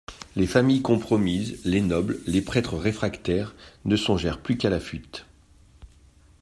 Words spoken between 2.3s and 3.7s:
prêtres réfractaires,